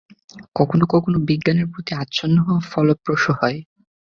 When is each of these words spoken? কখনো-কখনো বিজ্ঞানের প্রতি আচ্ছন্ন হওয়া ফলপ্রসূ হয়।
কখনো-কখনো 0.55 1.17
বিজ্ঞানের 1.27 1.67
প্রতি 1.73 1.91
আচ্ছন্ন 1.95 2.35
হওয়া 2.41 2.61
ফলপ্রসূ 2.71 3.31
হয়। 3.39 3.57